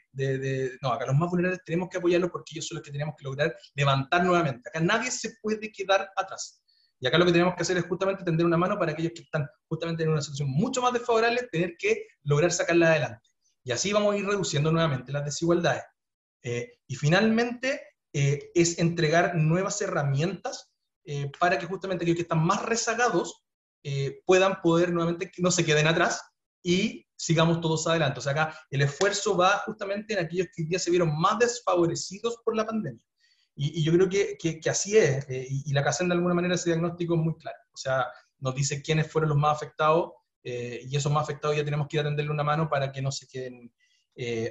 No, 0.81 0.93
acá 0.93 1.07
los 1.07 1.17
más 1.17 1.29
vulnerables 1.29 1.63
tenemos 1.65 1.89
que 1.91 1.99
apoyarlos 1.99 2.31
porque 2.31 2.53
ellos 2.55 2.67
son 2.67 2.77
los 2.77 2.85
que 2.85 2.91
tenemos 2.91 3.15
que 3.17 3.25
lograr 3.25 3.55
levantar 3.75 4.25
nuevamente. 4.25 4.69
Acá 4.69 4.81
nadie 4.81 5.11
se 5.11 5.35
puede 5.43 5.71
quedar 5.71 6.11
atrás. 6.17 6.63
Y 7.01 7.07
acá 7.07 7.19
lo 7.19 7.25
que 7.25 7.33
tenemos 7.33 7.55
que 7.55 7.63
hacer 7.63 7.77
es 7.77 7.87
justamente 7.87 8.25
tender 8.25 8.45
una 8.45 8.57
mano 8.57 8.79
para 8.79 8.93
aquellos 8.93 9.13
que 9.15 9.23
están 9.23 9.47
justamente 9.69 10.03
en 10.03 10.11
una 10.11 10.21
situación 10.21 10.51
mucho 10.51 10.83
más 10.83 10.93
desfavorable, 10.93 11.49
tener 11.51 11.77
que 11.79 12.07
lograr 12.25 12.51
sacarla 12.51 12.91
adelante. 12.91 13.29
Y 13.65 13.71
así 13.71 13.93
vamos 13.93 14.15
a 14.15 14.19
ir 14.19 14.27
reduciendo 14.27 14.73
nuevamente 14.73 15.13
las 15.13 15.25
desigualdades. 15.25 15.85
Eh, 16.43 16.79
y 16.87 16.95
finalmente, 16.97 17.83
eh, 18.13 18.51
es 18.55 18.79
entregar 18.79 19.35
nuevas 19.35 19.81
herramientas 19.83 20.73
eh, 21.05 21.31
para 21.39 21.59
que 21.59 21.67
justamente 21.67 22.05
aquellos 22.05 22.17
que 22.17 22.23
están 22.23 22.45
más 22.45 22.63
rezagados 22.63 23.45
puedan 24.27 24.61
poder 24.61 24.93
nuevamente, 24.93 25.31
que 25.31 25.41
no 25.41 25.51
se 25.51 25.65
queden 25.65 25.87
atrás 25.87 26.21
y 26.63 27.07
sigamos 27.17 27.61
todos 27.63 27.87
adelante. 27.87 28.19
O 28.19 28.23
sea, 28.23 28.33
acá 28.33 28.59
el 28.69 28.83
esfuerzo 28.83 29.35
va 29.35 29.63
justamente 29.65 30.13
en 30.13 30.25
aquellos 30.25 30.49
que 30.55 30.63
hoy 30.63 30.69
día 30.69 30.79
se 30.79 30.91
vieron 30.91 31.19
más 31.19 31.39
desfavorecidos 31.39 32.37
por 32.45 32.55
la 32.55 32.67
pandemia. 32.67 33.03
Y, 33.61 33.83
yo 33.83 33.93
creo 33.93 34.09
que, 34.09 34.39
que, 34.39 34.71
así 34.71 34.97
es, 34.97 35.29
eh, 35.29 35.47
y, 35.49 35.73
la 35.73 35.83
CACEN 35.83 36.09
de 36.09 36.15
alguna 36.15 36.35
manera 36.35 36.55
ese 36.55 36.71
diagnóstico 36.71 37.15
es 37.15 37.21
muy 37.21 37.37
claro. 37.37 37.59
O 37.73 37.77
sea, 37.77 38.07
nos 38.39 38.55
dice 38.55 38.81
quiénes 38.81 39.11
fueron 39.11 39.31
los 39.31 39.39
más 39.39 39.57
afectados 39.57 40.13
y 40.45 40.97
esos 40.97 41.13
más 41.13 41.25
afectados 41.25 41.57
ya 41.57 41.65
tenemos 41.65 41.89
que 41.89 41.97
ir 41.97 42.01
a 42.01 42.05
tenderle 42.05 42.31
una 42.31 42.45
mano 42.45 42.71
para 42.71 42.91
que 42.91 43.03
no 43.03 43.13
se 43.13 43.27
queden 43.27 43.71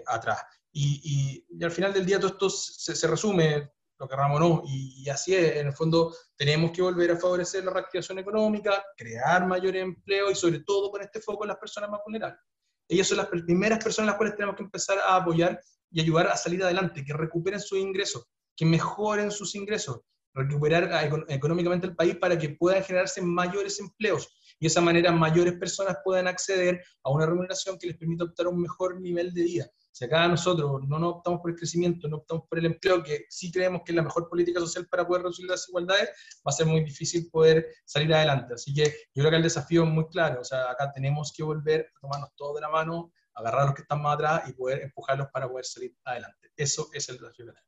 atrás. 0.05 0.43
Y, 0.71 1.45
y, 1.49 1.63
al 1.63 1.71
final 1.71 1.93
del 1.93 2.05
día 2.05 2.19
todo 2.19 2.31
esto 2.33 2.49
se, 2.49 2.95
se 2.95 3.07
resume, 3.07 3.71
lo 3.99 4.07
querramos 4.07 4.37
o 4.37 4.39
no, 4.39 4.63
y, 4.65 5.09
así 5.09 5.33
es, 5.33 5.55
en 5.57 5.67
el 5.67 5.73
fondo 5.73 6.13
tenemos 6.35 6.71
que 6.71 6.81
volver 6.81 7.11
a 7.11 7.17
favorecer 7.17 7.63
la 7.63 7.71
reactivación 7.71 8.19
económica, 8.19 8.83
crear 8.95 9.47
mayor 9.47 9.75
empleo 9.75 10.29
y 10.29 10.35
sobre 10.35 10.59
todo 10.59 10.91
con 10.91 11.01
este 11.01 11.19
foco 11.19 11.45
en 11.45 11.49
las 11.49 11.57
personas 11.57 11.89
más 11.89 12.01
vulnerables. 12.05 12.39
Ellas 12.87 13.07
son 13.07 13.17
las 13.17 13.27
primeras 13.27 13.83
personas 13.83 14.09
a 14.09 14.11
las 14.11 14.17
cuales 14.17 14.35
tenemos 14.35 14.55
que 14.55 14.63
empezar 14.63 14.99
a 14.99 15.15
apoyar 15.15 15.59
y 15.89 16.01
ayudar 16.01 16.27
a 16.27 16.37
salir 16.37 16.63
adelante, 16.63 17.03
que 17.03 17.13
recuperen 17.13 17.59
sus 17.59 17.79
ingresos, 17.79 18.27
que 18.57 18.65
mejoren 18.65 19.31
sus 19.31 19.55
ingresos, 19.55 20.01
recuperar 20.33 20.89
económicamente 21.29 21.87
el 21.87 21.95
país 21.95 22.17
para 22.17 22.37
que 22.37 22.49
puedan 22.49 22.83
generarse 22.83 23.21
mayores 23.21 23.79
empleos 23.79 24.27
y 24.59 24.65
de 24.65 24.67
esa 24.67 24.81
manera 24.81 25.11
mayores 25.11 25.53
personas 25.53 25.97
puedan 26.03 26.27
acceder 26.27 26.83
a 27.03 27.11
una 27.11 27.25
remuneración 27.25 27.77
que 27.77 27.87
les 27.87 27.97
permita 27.97 28.25
optar 28.25 28.47
a 28.47 28.49
un 28.49 28.61
mejor 28.61 28.99
nivel 28.99 29.33
de 29.33 29.43
vida. 29.43 29.71
Si 29.91 30.05
acá 30.05 30.27
nosotros 30.27 30.81
no 30.87 30.99
nos 30.99 31.15
optamos 31.15 31.41
por 31.41 31.51
el 31.51 31.57
crecimiento, 31.57 32.07
no 32.07 32.17
optamos 32.17 32.45
por 32.47 32.59
el 32.59 32.67
empleo, 32.67 33.01
que 33.01 33.25
sí 33.29 33.51
creemos 33.51 33.81
que 33.83 33.93
es 33.93 33.95
la 33.95 34.03
mejor 34.03 34.29
política 34.29 34.59
social 34.59 34.87
para 34.87 35.07
poder 35.07 35.23
reducir 35.23 35.47
las 35.47 35.61
desigualdades, 35.61 36.09
va 36.45 36.51
a 36.51 36.51
ser 36.51 36.67
muy 36.67 36.83
difícil 36.83 37.29
poder 37.31 37.67
salir 37.83 38.13
adelante. 38.13 38.53
Así 38.53 38.73
que 38.73 38.83
yo 38.83 39.23
creo 39.23 39.31
que 39.31 39.37
el 39.37 39.43
desafío 39.43 39.83
es 39.85 39.89
muy 39.89 40.07
claro. 40.07 40.41
O 40.41 40.43
sea, 40.43 40.69
acá 40.69 40.91
tenemos 40.93 41.33
que 41.35 41.41
volver 41.41 41.91
a 41.95 41.99
tomarnos 41.99 42.29
todo 42.35 42.53
de 42.55 42.61
la 42.61 42.69
mano, 42.69 43.11
agarrar 43.33 43.61
a 43.61 43.65
los 43.65 43.73
que 43.73 43.81
están 43.81 44.01
más 44.01 44.15
atrás 44.15 44.47
y 44.47 44.53
poder 44.53 44.83
empujarlos 44.83 45.29
para 45.33 45.49
poder 45.49 45.65
salir 45.65 45.95
adelante. 46.03 46.51
Eso 46.55 46.89
es 46.93 47.09
el 47.09 47.17
desafío 47.17 47.45
que 47.47 47.51
tenemos. 47.53 47.66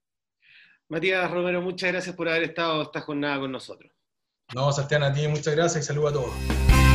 Matías 0.89 1.29
Romero, 1.29 1.61
muchas 1.61 1.91
gracias 1.91 2.15
por 2.15 2.27
haber 2.27 2.43
estado 2.43 2.81
esta 2.81 3.01
jornada 3.01 3.39
con 3.39 3.51
nosotros. 3.51 3.91
No, 4.55 4.71
Sebastián, 4.71 5.03
a 5.03 5.13
ti 5.13 5.27
muchas 5.27 5.55
gracias 5.55 5.83
y 5.83 5.87
saludos 5.87 6.11
a 6.11 6.13
todos. 6.15 6.88